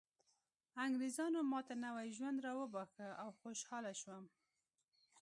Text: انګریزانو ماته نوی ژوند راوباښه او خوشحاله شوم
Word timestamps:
انګریزانو 0.85 1.39
ماته 1.51 1.73
نوی 1.85 2.07
ژوند 2.17 2.37
راوباښه 2.47 3.07
او 3.23 3.29
خوشحاله 3.39 3.91
شوم 4.01 4.23